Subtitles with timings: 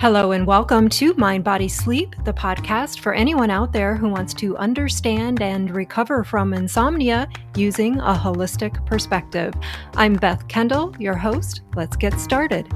[0.00, 4.32] Hello, and welcome to Mind Body Sleep, the podcast for anyone out there who wants
[4.32, 9.52] to understand and recover from insomnia using a holistic perspective.
[9.96, 11.60] I'm Beth Kendall, your host.
[11.76, 12.66] Let's get started.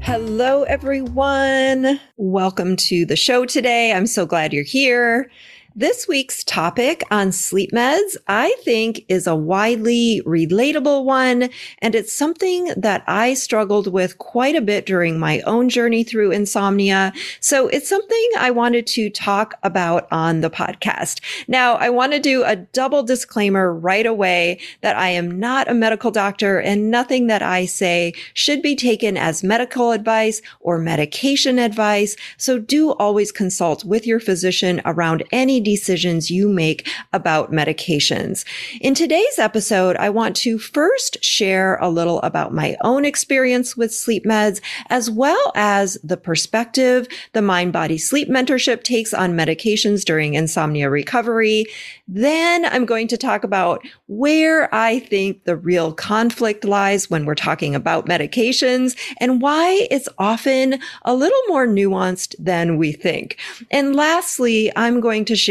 [0.00, 1.98] Hello, everyone.
[2.16, 3.92] Welcome to the show today.
[3.92, 5.28] I'm so glad you're here.
[5.76, 11.50] This week's topic on sleep meds, I think, is a widely relatable one.
[11.80, 16.32] And it's something that I struggled with quite a bit during my own journey through
[16.32, 17.12] insomnia.
[17.40, 21.20] So it's something I wanted to talk about on the podcast.
[21.48, 25.74] Now, I want to do a double disclaimer right away that I am not a
[25.74, 31.58] medical doctor and nothing that I say should be taken as medical advice or medication
[31.58, 32.16] advice.
[32.38, 38.44] So do always consult with your physician around any decisions you make about medications.
[38.80, 43.92] In today's episode, I want to first share a little about my own experience with
[43.92, 50.04] sleep meds, as well as the perspective the mind body sleep mentorship takes on medications
[50.04, 51.66] during insomnia recovery.
[52.06, 57.34] Then I'm going to talk about where I think the real conflict lies when we're
[57.34, 63.36] talking about medications and why it's often a little more nuanced than we think.
[63.70, 65.47] And lastly, I'm going to share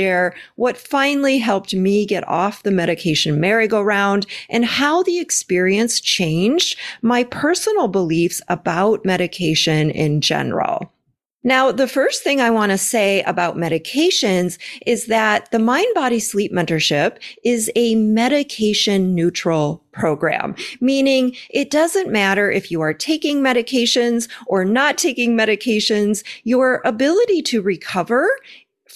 [0.56, 7.24] what finally helped me get off the medication merry-go-round and how the experience changed my
[7.24, 10.92] personal beliefs about medication in general.
[11.48, 16.20] Now, the first thing I want to say about medications is that the Mind Body
[16.20, 23.42] Sleep Mentorship is a medication neutral program, meaning it doesn't matter if you are taking
[23.42, 28.30] medications or not taking medications, your ability to recover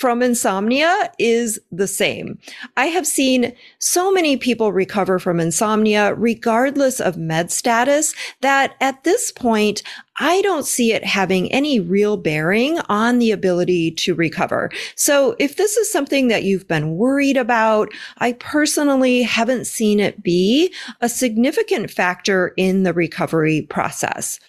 [0.01, 2.39] from insomnia is the same.
[2.75, 9.03] I have seen so many people recover from insomnia regardless of med status that at
[9.03, 9.83] this point,
[10.19, 14.71] I don't see it having any real bearing on the ability to recover.
[14.95, 20.23] So if this is something that you've been worried about, I personally haven't seen it
[20.23, 24.39] be a significant factor in the recovery process.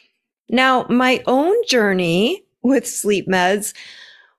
[0.48, 3.74] Now, my own journey with sleep meds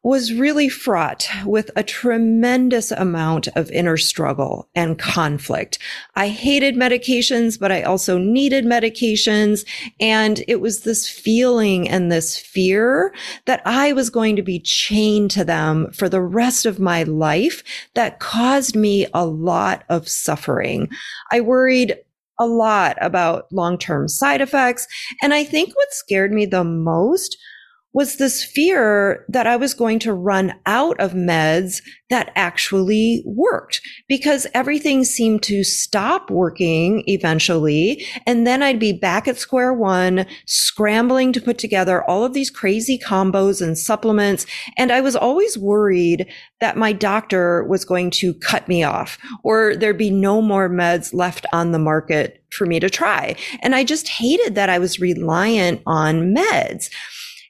[0.04, 5.80] was really fraught with a tremendous amount of inner struggle and conflict.
[6.16, 9.66] I hated medications, but I also needed medications.
[10.02, 13.14] And it was this feeling and this fear
[13.46, 17.64] that I was going to be chained to them for the rest of my life
[17.94, 20.90] that caused me a lot of suffering.
[21.32, 21.98] I worried
[22.40, 24.88] a lot about long-term side effects.
[25.22, 27.38] And I think what scared me the most
[27.94, 33.82] was this fear that I was going to run out of meds that actually worked
[34.08, 38.06] because everything seemed to stop working eventually.
[38.26, 42.50] And then I'd be back at square one, scrambling to put together all of these
[42.50, 44.46] crazy combos and supplements.
[44.78, 46.28] And I was always worried
[46.62, 51.14] that my doctor was going to cut me off or there'd be no more meds
[51.14, 53.36] left on the market for me to try.
[53.62, 56.90] And I just hated that I was reliant on meds.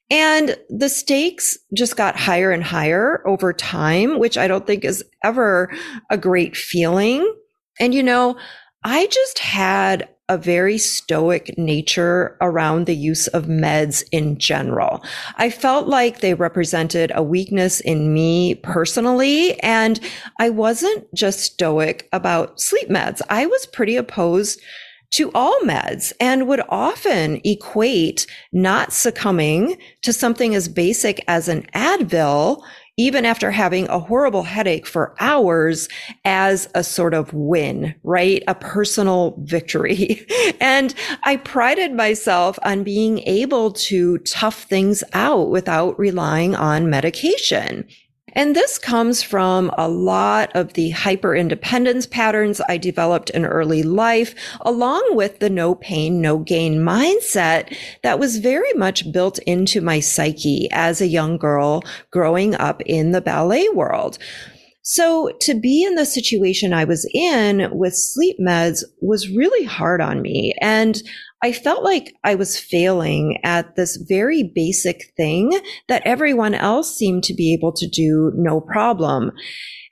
[0.10, 5.04] And the stakes just got higher and higher over time, which I don't think is
[5.24, 5.74] ever
[6.10, 7.34] a great feeling.
[7.80, 8.38] And, you know,
[8.84, 15.04] I just had a very stoic nature around the use of meds in general.
[15.38, 19.60] I felt like they represented a weakness in me personally.
[19.60, 20.00] And
[20.40, 23.22] I wasn't just stoic about sleep meds.
[23.30, 24.62] I was pretty opposed
[25.14, 31.62] to all meds and would often equate not succumbing to something as basic as an
[31.76, 32.64] Advil,
[32.98, 35.88] even after having a horrible headache for hours
[36.26, 38.44] as a sort of win, right?
[38.48, 40.26] A personal victory.
[40.60, 47.86] and I prided myself on being able to tough things out without relying on medication.
[48.34, 53.84] And this comes from a lot of the hyper independence patterns I developed in early
[53.84, 59.82] life, along with the no pain, no gain mindset that was very much built into
[59.82, 64.18] my psyche as a young girl growing up in the ballet world.
[64.84, 70.02] So to be in the situation I was in with sleep meds was really hard
[70.02, 70.54] on me.
[70.62, 71.02] And
[71.42, 75.58] I felt like I was failing at this very basic thing
[75.88, 79.32] that everyone else seemed to be able to do no problem.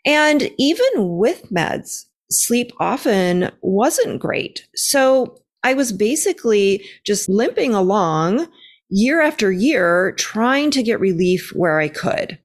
[0.06, 4.68] And even with meds, sleep often wasn't great.
[4.76, 8.48] So I was basically just limping along
[8.90, 12.38] year after year, trying to get relief where I could.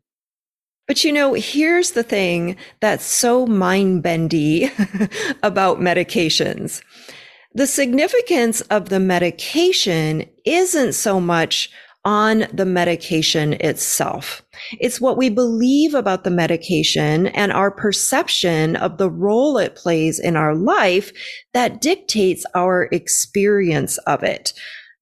[0.86, 4.70] But you know, here's the thing that's so mind bendy
[5.42, 6.82] about medications
[7.54, 11.70] The significance of the medication isn't so much
[12.04, 14.42] on the medication itself.
[14.78, 20.20] It's what we believe about the medication and our perception of the role it plays
[20.20, 21.10] in our life
[21.52, 24.52] that dictates our experience of it.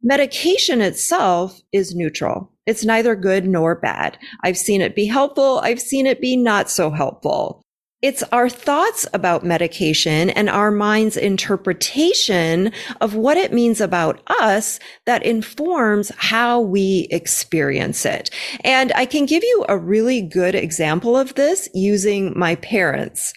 [0.03, 2.54] Medication itself is neutral.
[2.67, 4.19] It's neither good nor bad.
[4.43, 5.61] I've seen it be helpful.
[5.63, 7.63] I've seen it be not so helpful.
[8.05, 12.71] It's our thoughts about medication and our mind's interpretation
[13.01, 18.29] of what it means about us that informs how we experience it.
[18.63, 23.33] And I can give you a really good example of this using my parents.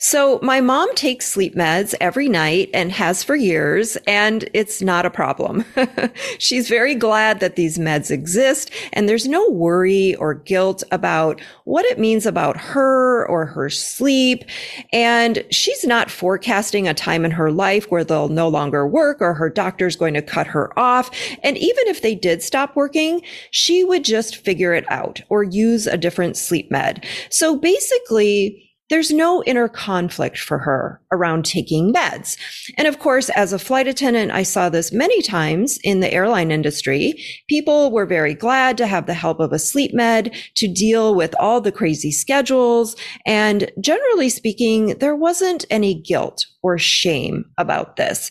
[0.00, 5.04] So my mom takes sleep meds every night and has for years, and it's not
[5.04, 5.64] a problem.
[6.38, 11.84] She's very glad that these meds exist, and there's no worry or guilt about what
[11.86, 14.44] it means about her or her sleep.
[14.92, 19.34] And she's not forecasting a time in her life where they'll no longer work or
[19.34, 21.10] her doctor's going to cut her off.
[21.42, 25.88] And even if they did stop working, she would just figure it out or use
[25.88, 27.04] a different sleep med.
[27.30, 32.36] So basically, there's no inner conflict for her around taking meds.
[32.76, 36.50] And of course, as a flight attendant, I saw this many times in the airline
[36.50, 37.22] industry.
[37.48, 41.34] People were very glad to have the help of a sleep med to deal with
[41.38, 42.96] all the crazy schedules.
[43.26, 48.30] And generally speaking, there wasn't any guilt or shame about this.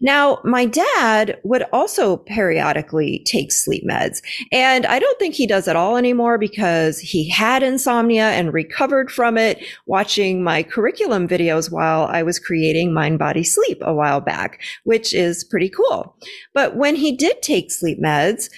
[0.00, 4.22] Now, my dad would also periodically take sleep meds.
[4.50, 9.10] And I don't think he does at all anymore because he had insomnia and recovered
[9.10, 14.20] from it watching my curriculum videos while I was creating Mind Body Sleep a while
[14.20, 16.16] back, which is pretty cool.
[16.54, 18.48] But when he did take sleep meds,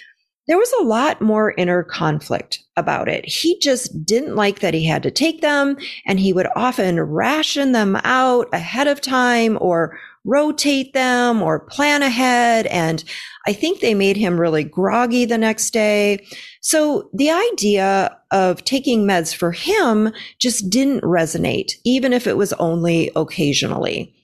[0.49, 3.25] there was a lot more inner conflict about it.
[3.25, 7.73] He just didn't like that he had to take them and he would often ration
[7.73, 12.67] them out ahead of time or rotate them or plan ahead.
[12.67, 13.03] And
[13.47, 16.27] I think they made him really groggy the next day.
[16.61, 22.53] So the idea of taking meds for him just didn't resonate, even if it was
[22.55, 24.15] only occasionally.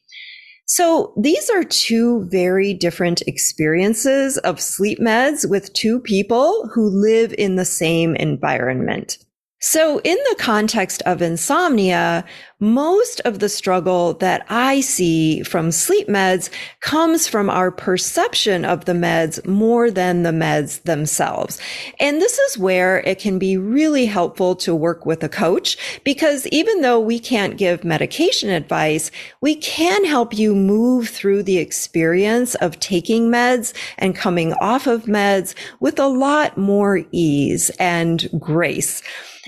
[0.66, 7.34] So these are two very different experiences of sleep meds with two people who live
[7.38, 9.18] in the same environment.
[9.60, 12.24] So in the context of insomnia,
[12.60, 16.50] most of the struggle that I see from sleep meds
[16.80, 21.60] comes from our perception of the meds more than the meds themselves.
[22.00, 26.46] And this is where it can be really helpful to work with a coach because
[26.48, 32.56] even though we can't give medication advice, we can help you move through the experience
[32.56, 39.02] of taking meds and coming off of meds with a lot more ease and grace.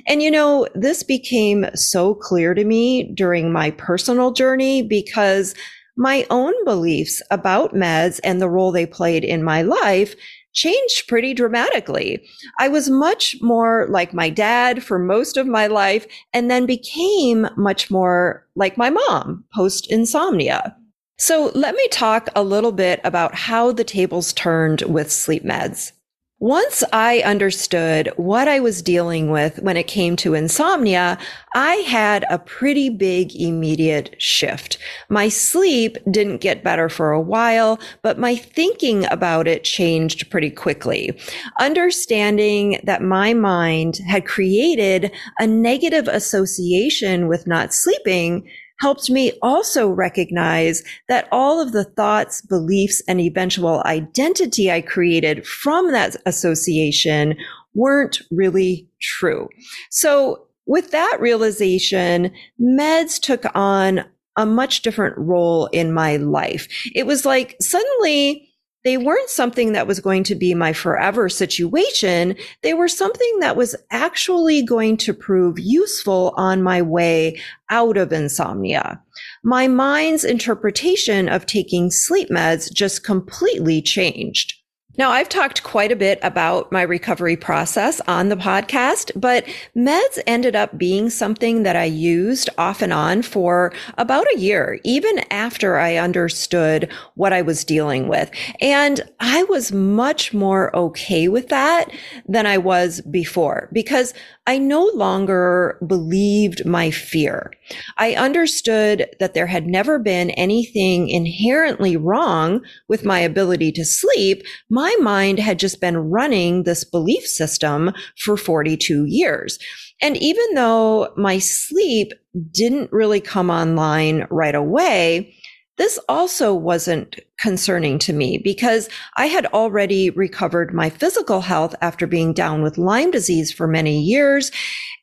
[0.07, 5.55] And you know, this became so clear to me during my personal journey because
[5.97, 10.15] my own beliefs about meds and the role they played in my life
[10.53, 12.25] changed pretty dramatically.
[12.59, 17.49] I was much more like my dad for most of my life and then became
[17.57, 20.77] much more like my mom post insomnia.
[21.19, 25.93] So let me talk a little bit about how the tables turned with sleep meds.
[26.41, 31.19] Once I understood what I was dealing with when it came to insomnia,
[31.55, 34.79] I had a pretty big immediate shift.
[35.11, 40.49] My sleep didn't get better for a while, but my thinking about it changed pretty
[40.49, 41.15] quickly.
[41.61, 48.49] Understanding that my mind had created a negative association with not sleeping
[48.81, 55.47] helped me also recognize that all of the thoughts, beliefs, and eventual identity I created
[55.47, 57.37] from that association
[57.75, 59.49] weren't really true.
[59.91, 64.05] So with that realization, meds took on
[64.37, 66.69] a much different role in my life.
[66.95, 68.50] It was like suddenly
[68.85, 72.37] they weren't something that was going to be my forever situation.
[72.63, 78.13] They were something that was actually going to prove useful on my way out of
[78.13, 79.03] insomnia.
[79.43, 84.55] My mind's interpretation of taking sleep meds just completely changed.
[85.01, 90.19] Now, I've talked quite a bit about my recovery process on the podcast, but meds
[90.27, 95.21] ended up being something that I used off and on for about a year, even
[95.31, 98.31] after I understood what I was dealing with.
[98.61, 101.91] And I was much more okay with that
[102.29, 104.13] than I was before because
[104.47, 107.53] I no longer believed my fear.
[107.99, 114.43] I understood that there had never been anything inherently wrong with my ability to sleep.
[114.69, 119.59] My mind had just been running this belief system for 42 years.
[120.03, 122.13] And even though my sleep
[122.51, 125.35] didn't really come online right away,
[125.77, 132.07] this also wasn't concerning to me because I had already recovered my physical health after
[132.07, 134.53] being down with Lyme disease for many years.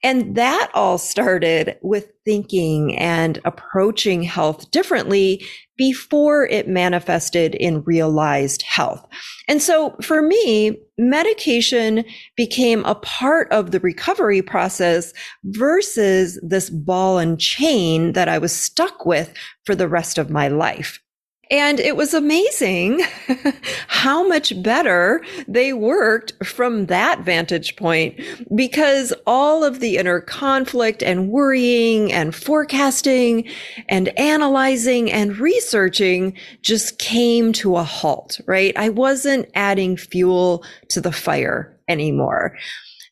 [0.04, 5.44] And that all started with thinking and approaching health differently
[5.76, 9.06] before it manifested in realized health.
[9.48, 15.14] And so for me, medication became a part of the recovery process
[15.46, 19.34] versus this ball and chain that I was stuck with
[19.66, 21.00] for the rest of my life.
[21.50, 23.02] And it was amazing
[23.88, 28.20] how much better they worked from that vantage point
[28.56, 33.48] because all of the inner conflict and worrying and forecasting
[33.88, 38.76] and analyzing and researching just came to a halt, right?
[38.76, 42.58] I wasn't adding fuel to the fire anymore.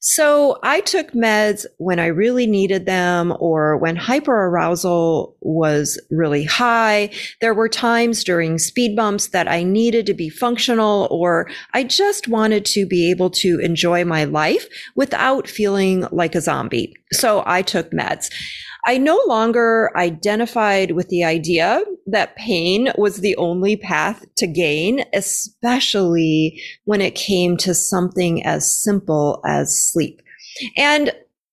[0.08, 7.10] So I took meds when I really needed them or when hyperarousal was really high.
[7.42, 12.28] There were times during speed bumps that I needed to be functional or I just
[12.28, 16.94] wanted to be able to enjoy my life without feeling like a zombie.
[17.12, 18.30] So I took meds.
[18.88, 25.04] I no longer identified with the idea that pain was the only path to gain,
[25.14, 30.22] especially when it came to something as simple as sleep.
[30.78, 31.12] And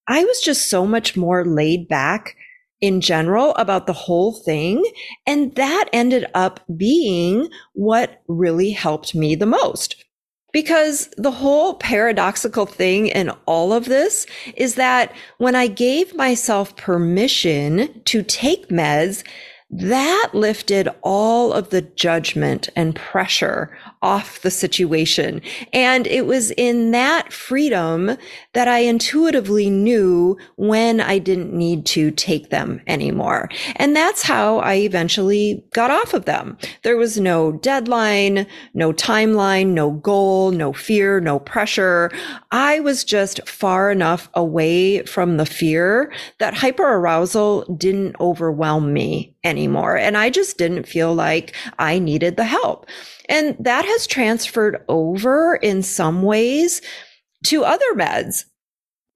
[0.09, 2.37] I was just so much more laid back
[2.83, 4.85] in general about the whole thing.
[5.27, 10.05] And that ended up being what really helped me the most.
[10.53, 16.77] Because the whole paradoxical thing in all of this is that when I gave myself
[16.77, 19.25] permission to take meds,
[19.73, 25.41] that lifted all of the judgment and pressure off the situation.
[25.73, 28.17] And it was in that freedom
[28.53, 33.49] that I intuitively knew when I didn't need to take them anymore.
[33.77, 36.59] And that's how I eventually got off of them.
[36.83, 42.11] There was no deadline, no timeline, no goal, no fear, no pressure.
[42.51, 49.97] I was just far enough away from the fear that hyperarousal didn't overwhelm me anymore.
[49.97, 52.87] And I just didn't feel like I needed the help.
[53.29, 56.83] And that has transferred over in some ways
[57.47, 58.45] to other meds.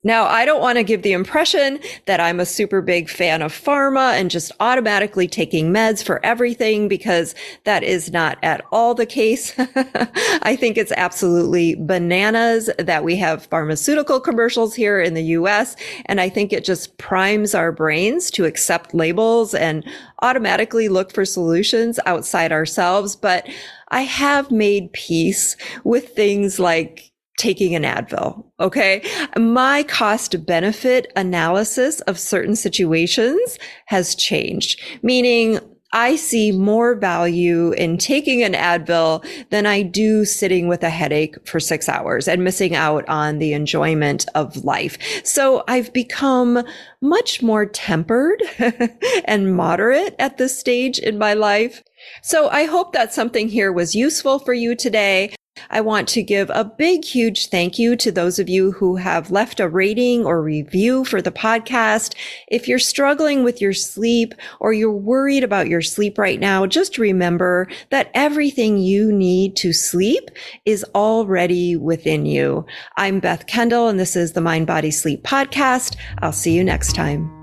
[0.06, 3.52] Now, I don't want to give the impression that I'm a super big fan of
[3.52, 7.34] pharma and just automatically taking meds for everything because
[7.64, 9.52] that is not at all the case.
[9.58, 15.74] I think it's absolutely bananas that we have pharmaceutical commercials here in the US.
[16.04, 19.84] And I think it just primes our brains to accept labels and
[20.22, 23.16] automatically look for solutions outside ourselves.
[23.16, 23.48] But
[23.88, 28.44] I have made peace with things like taking an Advil.
[28.60, 29.02] Okay.
[29.36, 35.60] My cost benefit analysis of certain situations has changed, meaning
[35.92, 41.36] I see more value in taking an Advil than I do sitting with a headache
[41.48, 44.98] for six hours and missing out on the enjoyment of life.
[45.24, 46.64] So I've become
[47.00, 48.42] much more tempered
[49.24, 51.82] and moderate at this stage in my life.
[52.22, 55.35] So I hope that something here was useful for you today.
[55.70, 59.30] I want to give a big, huge thank you to those of you who have
[59.30, 62.14] left a rating or review for the podcast.
[62.48, 66.98] If you're struggling with your sleep or you're worried about your sleep right now, just
[66.98, 70.30] remember that everything you need to sleep
[70.64, 72.64] is already within you.
[72.96, 75.96] I'm Beth Kendall and this is the Mind Body Sleep podcast.
[76.18, 77.35] I'll see you next time.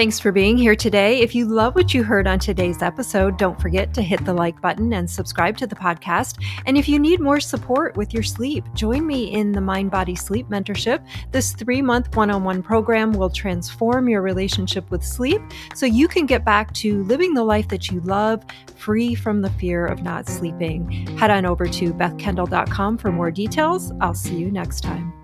[0.00, 1.20] Thanks for being here today.
[1.20, 4.58] If you love what you heard on today's episode, don't forget to hit the like
[4.62, 6.42] button and subscribe to the podcast.
[6.64, 10.14] And if you need more support with your sleep, join me in the Mind Body
[10.14, 11.06] Sleep Mentorship.
[11.32, 15.42] This three month one on one program will transform your relationship with sleep
[15.74, 18.42] so you can get back to living the life that you love,
[18.76, 20.90] free from the fear of not sleeping.
[21.18, 23.92] Head on over to bethkendall.com for more details.
[24.00, 25.19] I'll see you next time.